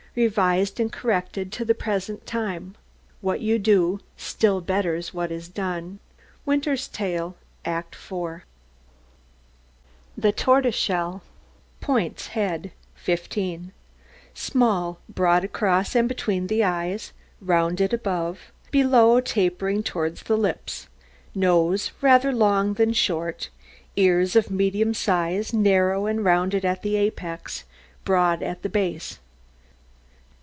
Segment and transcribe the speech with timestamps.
[0.13, 2.75] Revised and corrected to the present time....
[3.21, 5.99] What you do, Still betters what is done.
[6.45, 8.41] Winter's Tale, Act IV.
[10.17, 11.21] THE TORTOISESHELL.
[11.79, 13.71] POINTS HEAD 15
[14.33, 20.89] Small, broad across and between the eyes, rounded above, below tapering towards the lips,
[21.33, 23.49] nose rather long than short,
[23.95, 27.63] ears of medium size, narrow and rounded at the apex,
[28.03, 29.17] broad at the base.